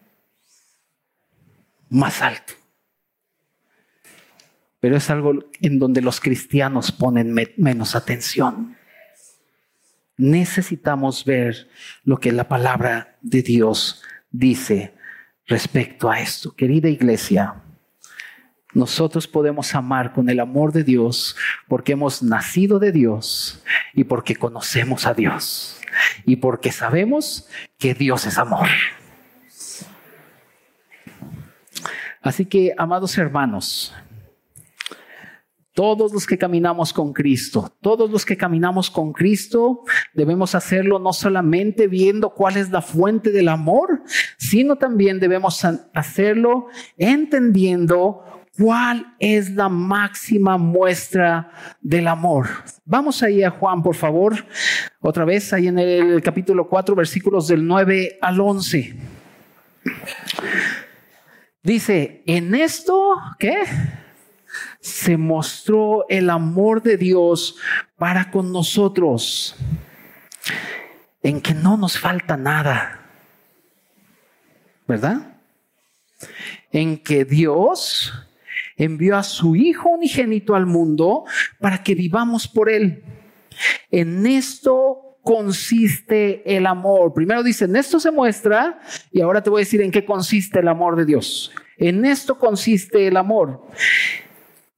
[1.90, 2.54] más alto.
[4.80, 8.77] Pero es algo en donde los cristianos ponen menos atención.
[10.18, 11.70] Necesitamos ver
[12.04, 14.02] lo que la palabra de Dios
[14.32, 14.96] dice
[15.46, 16.56] respecto a esto.
[16.56, 17.56] Querida iglesia,
[18.74, 21.36] nosotros podemos amar con el amor de Dios
[21.68, 25.80] porque hemos nacido de Dios y porque conocemos a Dios
[26.26, 28.68] y porque sabemos que Dios es amor.
[32.22, 33.96] Así que, amados hermanos,
[35.78, 39.84] todos los que caminamos con Cristo, todos los que caminamos con Cristo,
[40.16, 44.02] debemos hacerlo no solamente viendo cuál es la fuente del amor,
[44.40, 45.64] sino también debemos
[45.94, 46.66] hacerlo
[46.98, 48.24] entendiendo
[48.58, 52.48] ¿Cuál es la máxima muestra del amor?
[52.86, 54.34] Vamos ahí a Juan, por favor.
[55.00, 58.96] Otra vez, ahí en el capítulo 4, versículos del 9 al 11.
[61.62, 63.58] Dice, en esto, ¿qué?
[64.80, 67.58] Se mostró el amor de Dios
[67.98, 69.56] para con nosotros,
[71.24, 73.02] en que no nos falta nada.
[74.88, 75.36] ¿Verdad?
[76.72, 78.14] En que Dios
[78.78, 81.26] envió a su Hijo unigénito al mundo
[81.60, 83.04] para que vivamos por Él.
[83.92, 87.14] En esto consiste el amor.
[87.14, 88.80] Primero dice, en esto se muestra,
[89.12, 91.52] y ahora te voy a decir en qué consiste el amor de Dios.
[91.78, 93.68] En esto consiste el amor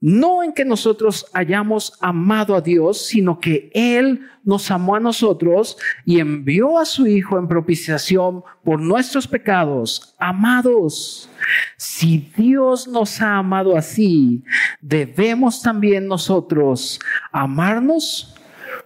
[0.01, 5.77] no en que nosotros hayamos amado a Dios, sino que Él nos amó a nosotros
[6.05, 10.15] y envió a su Hijo en propiciación por nuestros pecados.
[10.17, 11.29] Amados,
[11.77, 14.43] si Dios nos ha amado así,
[14.81, 16.99] debemos también nosotros
[17.31, 18.35] amarnos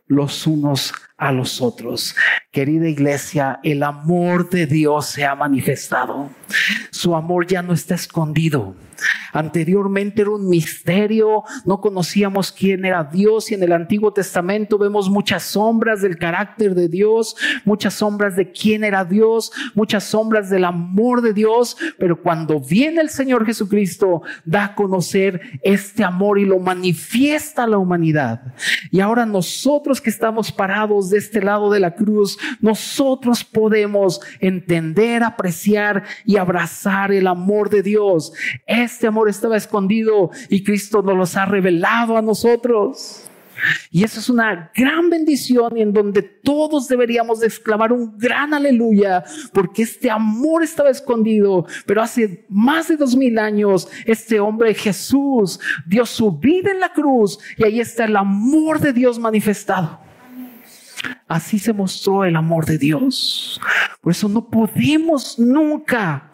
[0.08, 2.15] los unos a los otros.
[2.54, 6.30] Querida iglesia, el amor de Dios se ha manifestado.
[6.92, 8.76] Su amor ya no está escondido.
[9.32, 15.10] Anteriormente era un misterio, no conocíamos quién era Dios y en el Antiguo Testamento vemos
[15.10, 17.36] muchas sombras del carácter de Dios,
[17.66, 23.02] muchas sombras de quién era Dios, muchas sombras del amor de Dios, pero cuando viene
[23.02, 28.54] el Señor Jesucristo da a conocer este amor y lo manifiesta a la humanidad.
[28.92, 35.23] Y ahora nosotros que estamos parados de este lado de la cruz, nosotros podemos entender,
[35.23, 38.34] apreciar y abrazar el amor de Dios.
[38.65, 43.29] Este amor estaba escondido y Cristo nos los ha revelado a nosotros.
[43.91, 49.23] Y eso es una gran bendición en donde todos deberíamos de exclamar un gran aleluya,
[49.53, 55.60] porque este amor estaba escondido, pero hace más de dos mil años este hombre Jesús
[55.86, 59.99] dio su vida en la cruz y ahí está el amor de Dios manifestado.
[61.34, 63.60] Así se mostró el amor de Dios.
[64.02, 66.30] Por eso no podemos nunca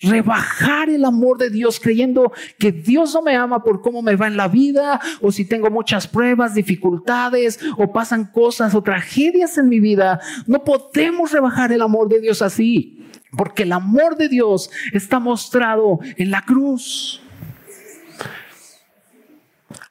[0.00, 4.26] rebajar el amor de Dios creyendo que Dios no me ama por cómo me va
[4.26, 9.68] en la vida o si tengo muchas pruebas, dificultades o pasan cosas o tragedias en
[9.68, 10.18] mi vida.
[10.48, 16.00] No podemos rebajar el amor de Dios así, porque el amor de Dios está mostrado
[16.16, 17.22] en la cruz.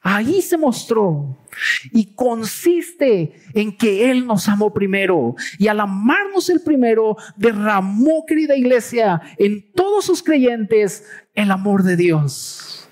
[0.02, 1.34] Ahí se mostró.
[1.92, 5.34] Y consiste en que Él nos amó primero.
[5.58, 11.96] Y al amarnos el primero, derramó, querida iglesia, en todos sus creyentes el amor de
[11.96, 12.88] Dios.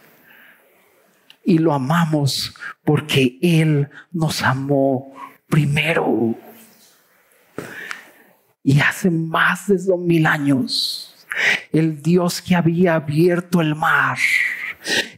[1.45, 5.15] Y lo amamos porque Él nos amó
[5.49, 6.35] primero.
[8.63, 11.15] Y hace más de dos mil años,
[11.73, 14.19] el Dios que había abierto el mar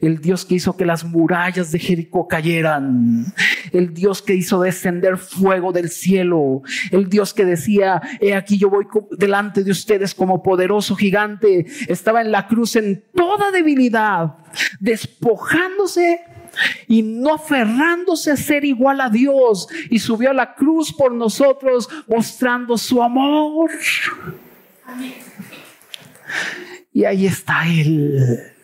[0.00, 3.26] el Dios que hizo que las murallas de Jericó cayeran,
[3.72, 8.70] el Dios que hizo descender fuego del cielo, el Dios que decía, he aquí yo
[8.70, 14.37] voy delante de ustedes como poderoso gigante, estaba en la cruz en toda debilidad,
[14.80, 16.20] despojándose
[16.87, 19.68] y no aferrándose a ser igual a Dios.
[19.90, 23.70] Y subió a la cruz por nosotros mostrando su amor.
[26.92, 28.58] Y ahí está Él.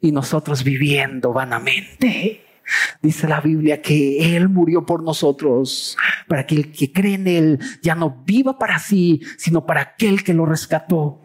[0.00, 2.44] Y nosotros viviendo vanamente.
[3.02, 7.58] Dice la Biblia que Él murió por nosotros, para que el que cree en Él
[7.82, 11.20] ya no viva para sí, sino para aquel que lo rescató.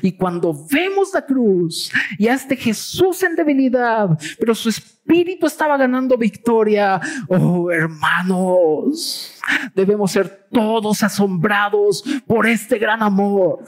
[0.00, 5.76] Y cuando vemos la cruz y a este Jesús en debilidad, pero su espíritu estaba
[5.76, 9.34] ganando victoria, oh hermanos,
[9.74, 13.64] debemos ser todos asombrados por este gran amor.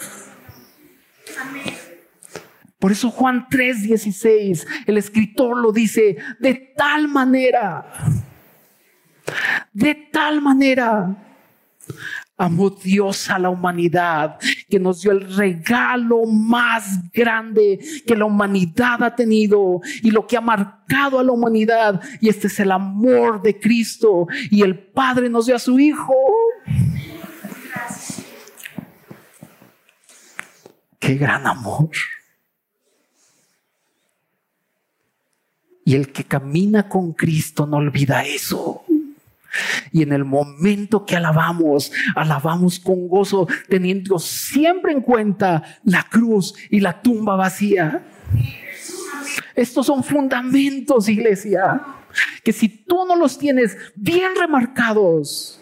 [2.81, 7.85] Por eso Juan 3:16, el escritor lo dice, de tal manera,
[9.73, 11.14] de tal manera
[12.40, 14.38] amó Dios a la humanidad,
[14.71, 20.38] que nos dio el regalo más grande que la humanidad ha tenido y lo que
[20.38, 22.01] ha marcado a la humanidad.
[22.19, 24.27] Y este es el amor de Cristo.
[24.51, 26.14] Y el Padre nos dio a su Hijo.
[30.99, 31.90] Qué gran amor.
[35.90, 38.85] Y el que camina con Cristo no olvida eso.
[39.90, 46.55] Y en el momento que alabamos, alabamos con gozo, teniendo siempre en cuenta la cruz
[46.70, 48.05] y la tumba vacía.
[49.57, 51.83] Estos son fundamentos, iglesia,
[52.44, 55.61] que si tú no los tienes bien remarcados,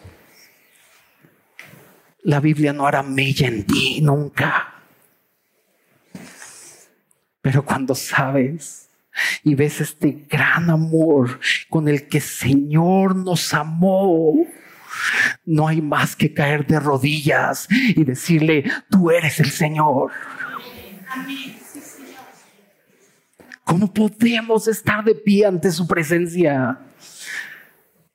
[2.21, 4.75] la Biblia no hará mella en ti nunca.
[7.41, 8.88] Pero cuando sabes
[9.45, 14.35] y ves este gran amor con el que Señor nos amó.
[15.45, 20.11] No hay más que caer de rodillas y decirle, tú eres el Señor.
[23.65, 26.79] ¿Cómo podemos estar de pie ante su presencia?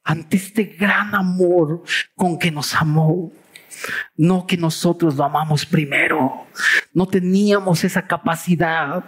[0.04, 1.84] Ante este gran amor
[2.16, 3.32] con que nos amó.
[4.16, 6.48] No que nosotros lo amamos primero.
[6.94, 9.04] No teníamos esa capacidad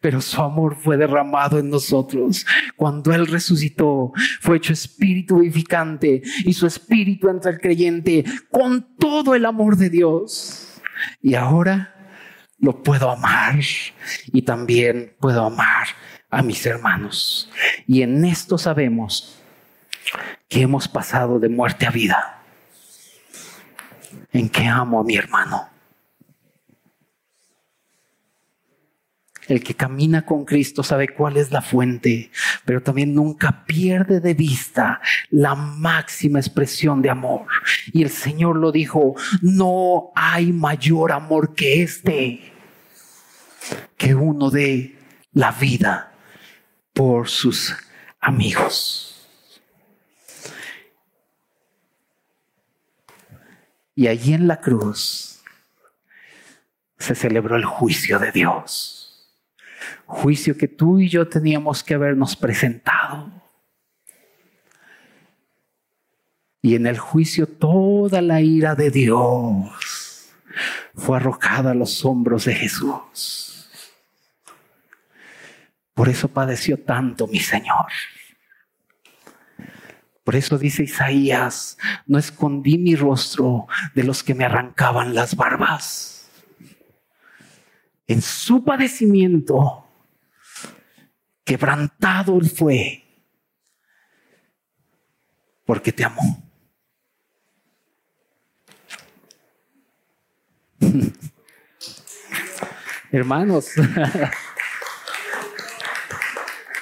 [0.00, 2.46] pero su amor fue derramado en nosotros.
[2.76, 9.34] Cuando Él resucitó, fue hecho espíritu vivificante y su espíritu entra el creyente con todo
[9.34, 10.80] el amor de Dios.
[11.20, 11.94] Y ahora
[12.58, 13.58] lo puedo amar
[14.32, 15.88] y también puedo amar
[16.30, 17.50] a mis hermanos.
[17.86, 19.42] Y en esto sabemos
[20.48, 22.42] que hemos pasado de muerte a vida.
[24.32, 25.75] En que amo a mi hermano
[29.48, 32.30] El que camina con Cristo sabe cuál es la fuente,
[32.64, 37.46] pero también nunca pierde de vista la máxima expresión de amor.
[37.92, 42.52] Y el Señor lo dijo, no hay mayor amor que este,
[43.96, 44.96] que uno de
[45.32, 46.12] la vida
[46.92, 47.76] por sus
[48.20, 49.28] amigos.
[53.94, 55.40] Y allí en la cruz
[56.98, 58.95] se celebró el juicio de Dios
[60.06, 63.30] juicio que tú y yo teníamos que habernos presentado.
[66.62, 70.32] Y en el juicio toda la ira de Dios
[70.94, 73.68] fue arrojada a los hombros de Jesús.
[75.94, 77.86] Por eso padeció tanto mi Señor.
[80.24, 86.15] Por eso dice Isaías, no escondí mi rostro de los que me arrancaban las barbas.
[88.06, 89.84] En su padecimiento
[91.44, 93.02] quebrantado Él fue
[95.64, 96.44] porque te amó.
[103.10, 103.70] Hermanos,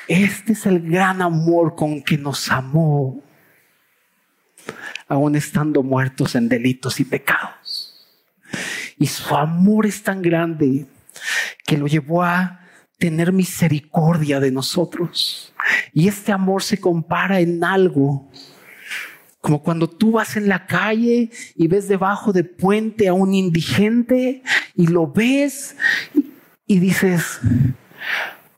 [0.09, 3.23] este es el gran amor con que nos amó,
[5.09, 7.93] aún estando muertos en delitos y pecados.
[8.99, 10.87] Y su amor es tan grande
[11.65, 12.61] que lo llevó a
[12.99, 15.53] tener misericordia de nosotros.
[15.93, 18.31] Y este amor se compara en algo.
[19.41, 24.43] Como cuando tú vas en la calle y ves debajo de puente a un indigente
[24.75, 25.77] y lo ves
[26.67, 27.41] y dices,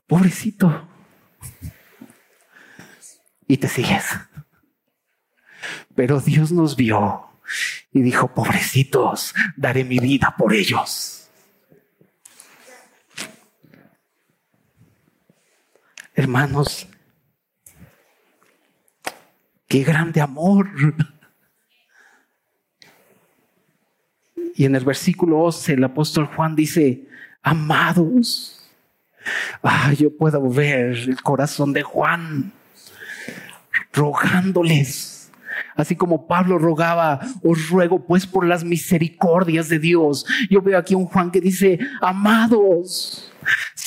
[0.05, 0.87] pobrecito.
[3.47, 4.05] Y te sigues.
[5.95, 7.25] Pero Dios nos vio
[7.91, 11.16] y dijo, pobrecitos, daré mi vida por ellos.
[16.17, 16.87] Hermanos,
[19.67, 20.67] qué grande amor.
[24.55, 27.07] Y en el versículo 11 el apóstol Juan dice,
[27.43, 28.67] amados,
[29.61, 32.51] ah, yo puedo ver el corazón de Juan
[33.93, 35.31] rogándoles.
[35.75, 40.25] Así como Pablo rogaba, os ruego pues por las misericordias de Dios.
[40.49, 43.31] Yo veo aquí un Juan que dice, amados,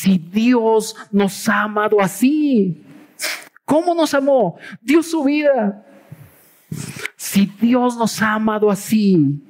[0.00, 2.82] si Dios nos ha amado así,
[3.66, 4.58] ¿cómo nos amó?
[4.80, 5.84] Dio su vida.
[7.16, 9.42] Si Dios nos ha amado así,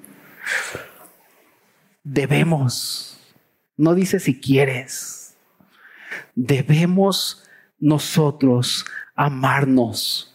[2.02, 3.16] debemos,
[3.76, 5.36] no dice si quieres,
[6.34, 7.44] debemos
[7.78, 8.84] nosotros
[9.14, 10.34] amarnos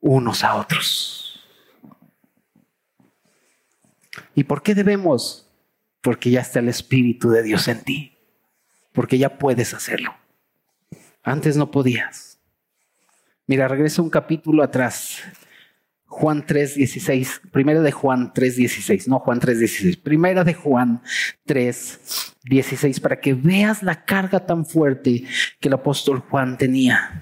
[0.00, 1.42] unos a otros.
[4.34, 5.48] ¿Y por qué debemos?
[6.02, 8.13] Porque ya está el Espíritu de Dios en ti
[8.94, 10.14] porque ya puedes hacerlo.
[11.22, 12.38] Antes no podías.
[13.46, 15.22] Mira, regreso un capítulo atrás.
[16.06, 21.02] Juan 3:16, primera de Juan 3:16, no Juan 3:16, primera de Juan
[21.44, 25.24] 3:16 para que veas la carga tan fuerte
[25.58, 27.20] que el apóstol Juan tenía.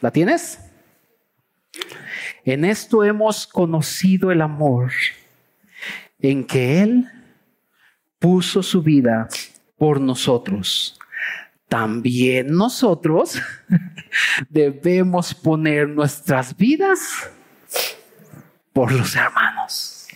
[0.00, 0.60] ¿La tienes?
[2.44, 4.92] En esto hemos conocido el amor
[6.20, 7.06] en que él
[8.18, 9.28] puso su vida
[9.78, 10.98] por nosotros.
[11.68, 13.40] También nosotros
[14.48, 17.30] debemos poner nuestras vidas
[18.72, 20.08] por los hermanos.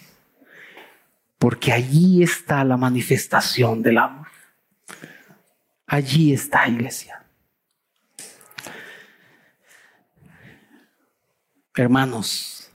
[1.38, 4.28] Porque allí está la manifestación del amor.
[5.86, 7.24] Allí está, iglesia.
[11.74, 12.70] Hermanos,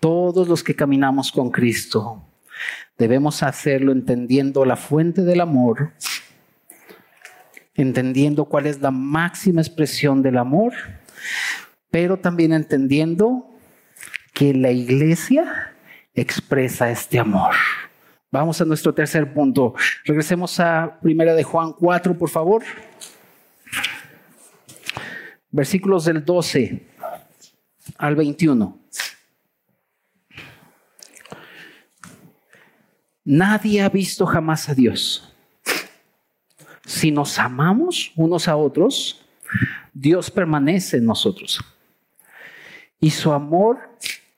[0.00, 2.24] todos los que caminamos con Cristo
[2.96, 5.92] Debemos hacerlo entendiendo la fuente del amor,
[7.74, 10.72] entendiendo cuál es la máxima expresión del amor,
[11.90, 13.50] pero también entendiendo
[14.32, 15.72] que la iglesia
[16.14, 17.54] expresa este amor.
[18.30, 19.74] Vamos a nuestro tercer punto.
[20.04, 22.62] Regresemos a primera de Juan 4, por favor.
[25.50, 26.82] Versículos del 12
[27.96, 28.83] al 21.
[33.24, 35.32] Nadie ha visto jamás a Dios.
[36.84, 39.24] Si nos amamos unos a otros,
[39.92, 41.60] Dios permanece en nosotros.
[43.00, 43.78] Y su amor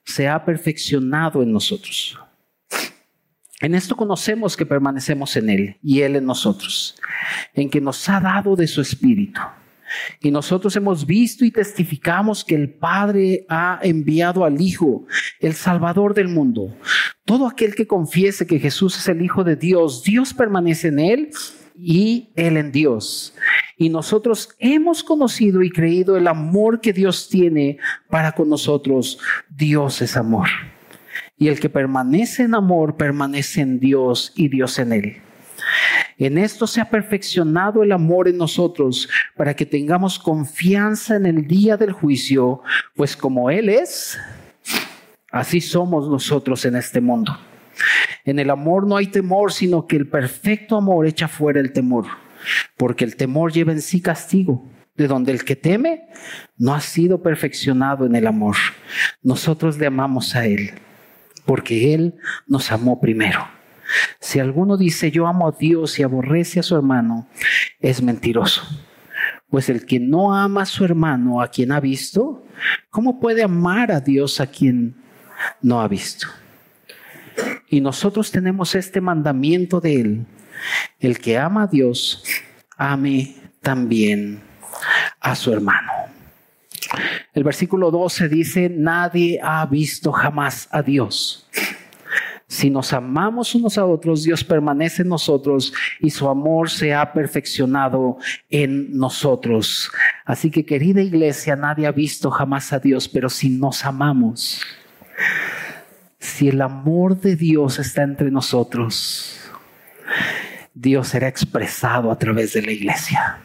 [0.05, 2.17] se ha perfeccionado en nosotros.
[3.59, 6.95] En esto conocemos que permanecemos en Él y Él en nosotros,
[7.53, 9.41] en que nos ha dado de su Espíritu.
[10.21, 15.05] Y nosotros hemos visto y testificamos que el Padre ha enviado al Hijo,
[15.39, 16.75] el Salvador del mundo.
[17.25, 21.29] Todo aquel que confiese que Jesús es el Hijo de Dios, Dios permanece en él
[21.77, 23.35] y él en Dios.
[23.77, 27.77] Y nosotros hemos conocido y creído el amor que Dios tiene
[28.09, 29.19] para con nosotros.
[29.49, 30.47] Dios es amor.
[31.37, 35.26] Y el que permanece en amor permanece en Dios y Dios en él.
[36.17, 41.47] En esto se ha perfeccionado el amor en nosotros para que tengamos confianza en el
[41.47, 42.61] día del juicio,
[42.95, 44.19] pues como Él es,
[45.31, 47.37] así somos nosotros en este mundo.
[48.25, 52.05] En el amor no hay temor, sino que el perfecto amor echa fuera el temor,
[52.75, 56.07] porque el temor lleva en sí castigo, de donde el que teme
[56.57, 58.55] no ha sido perfeccionado en el amor.
[59.21, 60.71] Nosotros le amamos a Él,
[61.45, 62.15] porque Él
[62.47, 63.56] nos amó primero.
[64.19, 67.27] Si alguno dice yo amo a Dios y aborrece a su hermano,
[67.79, 68.63] es mentiroso.
[69.49, 72.45] Pues el que no ama a su hermano, a quien ha visto,
[72.89, 74.95] ¿cómo puede amar a Dios a quien
[75.61, 76.27] no ha visto?
[77.69, 80.25] Y nosotros tenemos este mandamiento de Él.
[80.99, 82.23] El que ama a Dios,
[82.77, 84.41] ame también
[85.19, 85.91] a su hermano.
[87.33, 91.47] El versículo 12 dice, nadie ha visto jamás a Dios.
[92.47, 97.11] Si nos amamos unos a otros, Dios permanece en nosotros y su amor se ha
[97.11, 98.17] perfeccionado
[98.49, 99.91] en nosotros.
[100.23, 104.61] Así que querida iglesia, nadie ha visto jamás a Dios, pero si nos amamos,
[106.19, 109.39] si el amor de Dios está entre nosotros,
[110.73, 113.39] Dios será expresado a través de la iglesia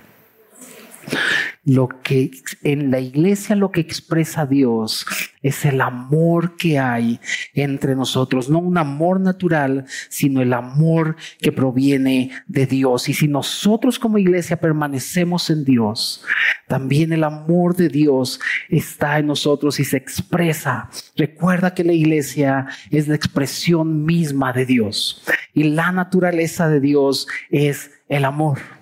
[1.64, 2.30] lo que
[2.64, 5.06] en la iglesia lo que expresa Dios
[5.42, 7.20] es el amor que hay
[7.54, 13.08] entre nosotros, no un amor natural, sino el amor que proviene de Dios.
[13.08, 16.24] Y si nosotros como iglesia permanecemos en Dios,
[16.66, 20.90] también el amor de Dios está en nosotros y se expresa.
[21.16, 25.22] Recuerda que la iglesia es la expresión misma de Dios
[25.54, 28.81] y la naturaleza de Dios es el amor.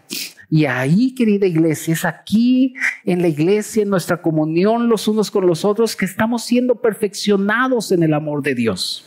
[0.50, 2.74] Y ahí, querida iglesia, es aquí
[3.04, 7.92] en la iglesia, en nuestra comunión los unos con los otros, que estamos siendo perfeccionados
[7.92, 9.06] en el amor de Dios.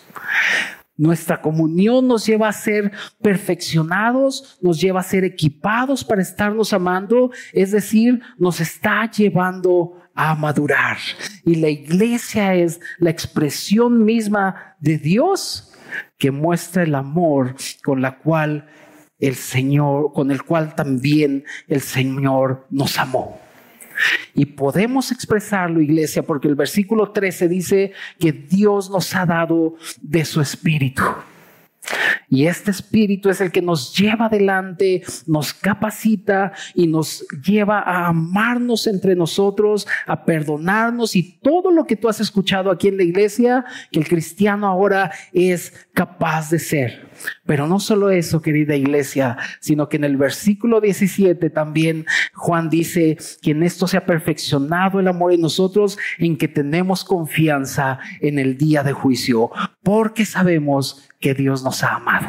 [0.95, 2.91] Nuestra comunión nos lleva a ser
[3.21, 10.35] perfeccionados, nos lleva a ser equipados para estarnos amando, es decir, nos está llevando a
[10.35, 10.97] madurar.
[11.43, 15.73] Y la iglesia es la expresión misma de Dios
[16.17, 18.67] que muestra el amor con la cual
[19.19, 23.39] el Señor, con el cual también el Señor nos amó.
[24.33, 30.25] Y podemos expresarlo, iglesia, porque el versículo 13 dice que Dios nos ha dado de
[30.25, 31.03] su espíritu.
[32.33, 38.07] Y este espíritu es el que nos lleva adelante, nos capacita y nos lleva a
[38.07, 43.03] amarnos entre nosotros, a perdonarnos y todo lo que tú has escuchado aquí en la
[43.03, 47.07] iglesia, que el cristiano ahora es capaz de ser.
[47.45, 53.15] Pero no solo eso, querida iglesia, sino que en el versículo 17 también Juan dice
[53.43, 58.39] que en esto se ha perfeccionado el amor en nosotros, en que tenemos confianza en
[58.39, 59.51] el día de juicio,
[59.83, 62.22] porque sabemos que Dios nos amado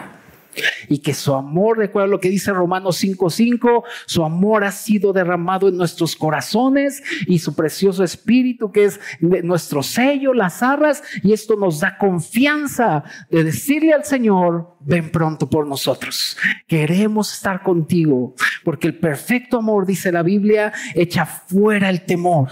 [0.88, 5.68] y que su amor, recuerda lo que dice Romanos 5:5, su amor ha sido derramado
[5.68, 11.56] en nuestros corazones y su precioso espíritu que es nuestro sello, las arras, y esto
[11.56, 16.36] nos da confianza de decirle al Señor, ven pronto por nosotros.
[16.66, 18.34] Queremos estar contigo,
[18.64, 22.48] porque el perfecto amor, dice la Biblia, echa fuera el temor.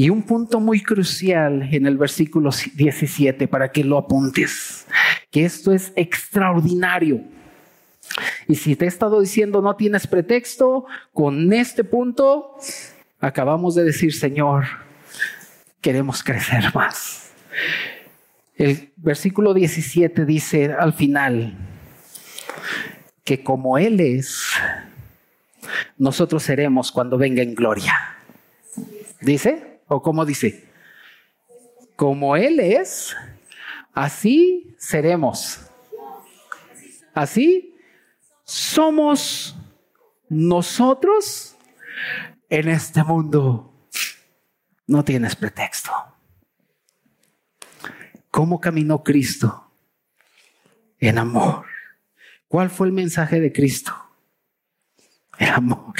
[0.00, 4.86] Y un punto muy crucial en el versículo 17 para que lo apuntes,
[5.30, 7.20] que esto es extraordinario.
[8.48, 12.56] Y si te he estado diciendo no tienes pretexto, con este punto
[13.20, 14.64] acabamos de decir, Señor,
[15.82, 17.32] queremos crecer más.
[18.56, 21.58] El versículo 17 dice al final
[23.22, 24.46] que como Él es,
[25.98, 27.92] nosotros seremos cuando venga en gloria.
[29.20, 30.70] Dice, ¿O cómo dice?
[31.96, 33.16] Como Él es,
[33.92, 35.58] así seremos.
[37.12, 37.76] Así
[38.44, 39.56] somos
[40.28, 41.56] nosotros
[42.48, 43.74] en este mundo.
[44.86, 45.90] No tienes pretexto.
[48.30, 49.72] ¿Cómo caminó Cristo?
[51.00, 51.66] En amor.
[52.46, 53.92] ¿Cuál fue el mensaje de Cristo?
[55.36, 55.94] El amor.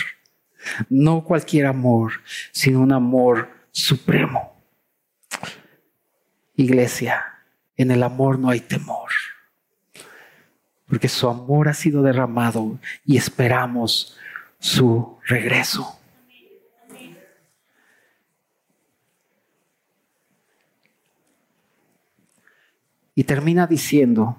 [0.88, 2.12] No cualquier amor,
[2.52, 4.56] sino un amor supremo.
[6.54, 7.24] Iglesia,
[7.76, 9.10] en el amor no hay temor,
[10.86, 14.16] porque su amor ha sido derramado y esperamos
[14.58, 15.96] su regreso.
[23.14, 24.36] Y termina diciendo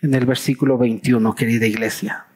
[0.00, 2.26] en el versículo 21, querida iglesia,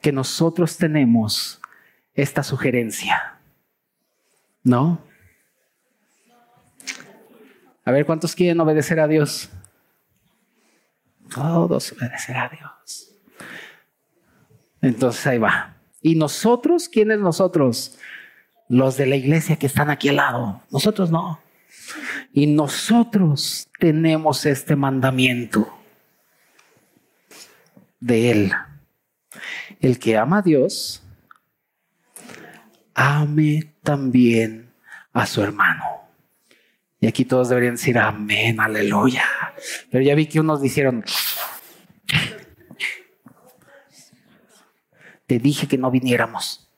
[0.00, 1.60] que nosotros tenemos
[2.14, 3.31] esta sugerencia.
[4.64, 5.00] ¿No?
[7.84, 9.50] A ver, ¿cuántos quieren obedecer a Dios?
[11.34, 13.14] Todos obedecer a Dios.
[14.80, 15.76] Entonces ahí va.
[16.00, 16.88] ¿Y nosotros?
[16.88, 17.98] ¿Quiénes nosotros?
[18.68, 20.62] Los de la iglesia que están aquí al lado.
[20.70, 21.40] Nosotros no.
[22.32, 25.68] Y nosotros tenemos este mandamiento
[28.00, 28.52] de Él.
[29.80, 31.02] El que ama a Dios,
[33.02, 34.72] ame también
[35.12, 35.84] a su hermano.
[37.00, 39.24] Y aquí todos deberían decir amén, aleluya.
[39.90, 41.04] Pero ya vi que unos dijeron,
[45.26, 46.70] te dije que no viniéramos.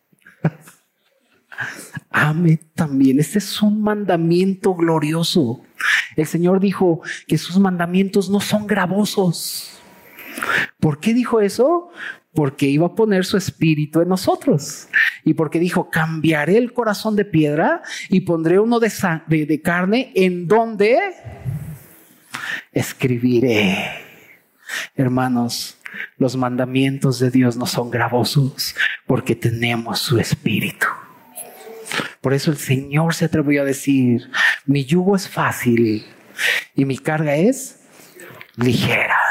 [2.10, 3.20] Ame también.
[3.20, 5.62] Este es un mandamiento glorioso.
[6.16, 9.78] El Señor dijo que sus mandamientos no son gravosos.
[10.80, 11.90] ¿Por qué dijo eso?
[12.34, 14.88] Porque iba a poner su espíritu en nosotros.
[15.24, 18.92] Y porque dijo, cambiaré el corazón de piedra y pondré uno de,
[19.28, 20.98] de, carne en donde
[22.72, 23.88] escribiré.
[24.96, 25.78] Hermanos,
[26.18, 28.74] los mandamientos de Dios no son gravosos
[29.06, 30.86] porque tenemos su espíritu.
[32.20, 34.28] Por eso el Señor se atrevió a decir,
[34.66, 36.04] mi yugo es fácil
[36.74, 37.80] y mi carga es
[38.56, 39.23] ligera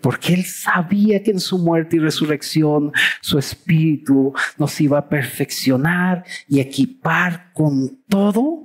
[0.00, 6.24] porque Él sabía que en su muerte y resurrección su espíritu nos iba a perfeccionar
[6.48, 8.64] y equipar con todo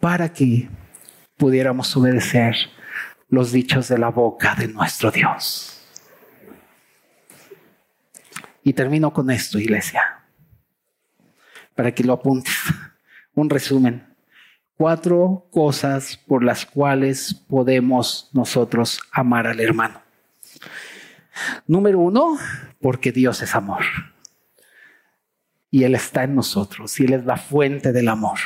[0.00, 0.68] para que
[1.36, 2.56] pudiéramos obedecer
[3.28, 5.80] los dichos de la boca de nuestro Dios.
[8.62, 10.02] Y termino con esto, iglesia,
[11.74, 12.54] para que lo apuntes.
[13.34, 14.09] Un resumen
[14.80, 20.00] cuatro cosas por las cuales podemos nosotros amar al hermano.
[21.66, 22.38] Número uno,
[22.80, 23.82] porque Dios es amor.
[25.70, 28.38] Y Él está en nosotros y Él es la fuente del amor.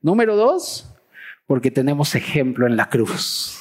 [0.00, 0.96] Número dos,
[1.46, 3.58] porque tenemos ejemplo en la cruz.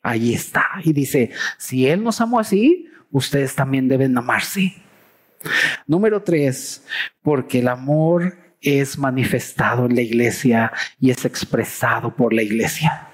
[0.00, 0.64] Ahí está.
[0.84, 4.76] Y dice, si Él nos amó así, ustedes también deben amarse.
[5.88, 6.86] Número tres,
[7.20, 13.08] porque el amor es manifestado en la iglesia y es expresado por la iglesia.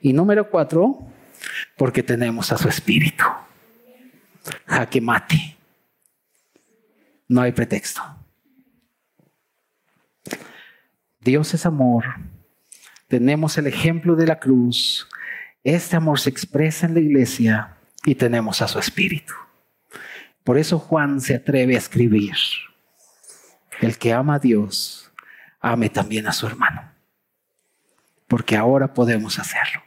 [0.00, 1.06] Y número cuatro,
[1.76, 3.24] porque tenemos a su espíritu.
[4.66, 5.56] Jaque mate.
[7.28, 8.02] No hay pretexto.
[11.20, 12.04] Dios es amor.
[13.08, 15.08] Tenemos el ejemplo de la cruz.
[15.62, 19.32] Este amor se expresa en la iglesia y tenemos a su espíritu.
[20.42, 22.34] Por eso Juan se atreve a escribir,
[23.80, 25.12] el que ama a Dios,
[25.60, 26.92] ame también a su hermano,
[28.28, 29.82] porque ahora podemos hacerlo.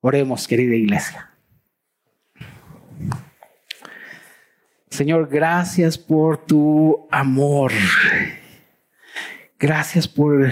[0.00, 1.30] Oremos, querida iglesia.
[4.88, 7.72] Señor, gracias por tu amor.
[9.58, 10.50] Gracias por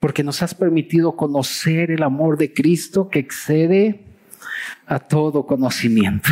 [0.00, 4.04] porque nos has permitido conocer el amor de Cristo que excede
[4.84, 6.28] a todo conocimiento.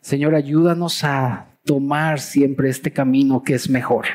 [0.00, 4.06] Señor, ayúdanos a tomar siempre este camino que es mejor.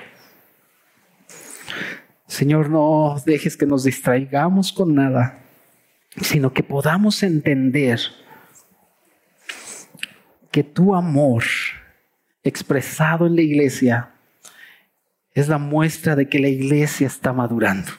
[2.28, 5.44] Señor, no dejes que nos distraigamos con nada,
[6.22, 8.00] sino que podamos entender
[10.52, 11.44] que tu amor
[12.44, 14.12] expresado en la iglesia
[15.34, 17.92] es la muestra de que la iglesia está madurando.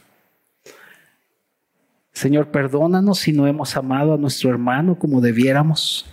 [2.12, 6.11] Señor, perdónanos si no hemos amado a nuestro hermano como debiéramos.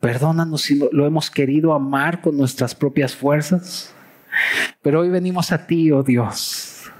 [0.00, 3.94] Perdónanos si lo hemos querido amar con nuestras propias fuerzas.
[4.82, 6.90] Pero hoy venimos a ti, oh Dios,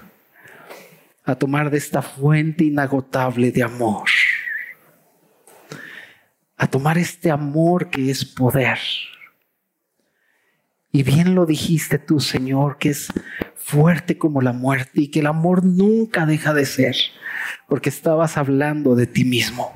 [1.23, 4.09] a tomar de esta fuente inagotable de amor.
[6.57, 8.77] A tomar este amor que es poder.
[10.91, 13.07] Y bien lo dijiste tú, Señor, que es
[13.55, 16.95] fuerte como la muerte y que el amor nunca deja de ser
[17.67, 19.73] porque estabas hablando de ti mismo,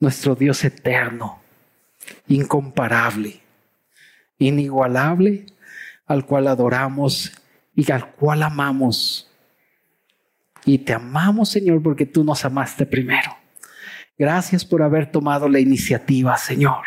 [0.00, 1.40] nuestro Dios eterno,
[2.28, 3.40] incomparable,
[4.38, 5.46] inigualable,
[6.06, 7.32] al cual adoramos
[7.74, 9.30] y al cual amamos.
[10.64, 13.36] Y te amamos, Señor, porque tú nos amaste primero.
[14.18, 16.84] Gracias por haber tomado la iniciativa, Señor.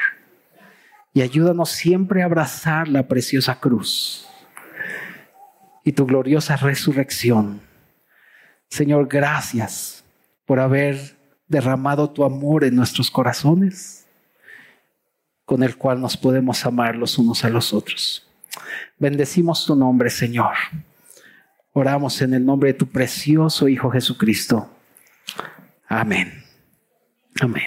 [1.14, 4.28] Y ayúdanos siempre a abrazar la preciosa cruz
[5.84, 7.62] y tu gloriosa resurrección
[8.70, 10.04] Señor, gracias
[10.46, 11.18] por haber
[11.48, 13.99] derramado tu amor en nuestros corazones,
[15.50, 18.24] con el cual nos podemos amar los unos a los otros.
[19.00, 20.54] Bendecimos tu nombre, Señor.
[21.74, 24.70] Oramos en el nombre de tu precioso Hijo Jesucristo.
[25.88, 26.43] Amén.
[27.41, 27.64] Amén.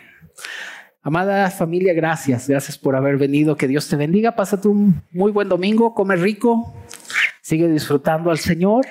[1.03, 2.47] Amada familia, gracias.
[2.47, 3.57] Gracias por haber venido.
[3.57, 4.37] Que Dios te bendiga.
[4.37, 5.93] Pásate un muy buen domingo.
[5.93, 6.72] Come rico.
[7.41, 8.87] Sigue disfrutando al Señor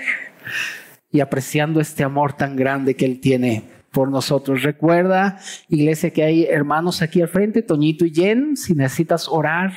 [1.10, 4.64] y apreciando este amor tan grande que Él tiene por nosotros.
[4.64, 5.38] Recuerda,
[5.68, 9.74] iglesia, que hay hermanos aquí al frente, Toñito y Jen, si necesitas orar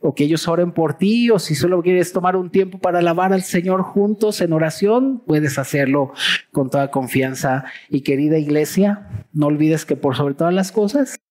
[0.00, 3.32] o que ellos oren por ti o si solo quieres tomar un tiempo para alabar
[3.32, 6.12] al Señor juntos en oración, puedes hacerlo
[6.50, 7.64] con toda confianza.
[7.88, 11.22] Y querida iglesia, no olvides que por sobre todas las cosas,